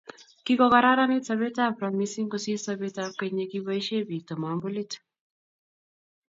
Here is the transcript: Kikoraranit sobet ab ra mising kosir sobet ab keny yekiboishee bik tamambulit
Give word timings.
Kikoraranit 0.45 1.27
sobet 1.29 1.57
ab 1.65 1.75
ra 1.81 1.89
mising 1.99 2.27
kosir 2.33 2.59
sobet 2.65 2.95
ab 3.03 3.13
keny 3.19 3.37
yekiboishee 3.41 4.01
bik 4.09 4.23
tamambulit 4.27 4.91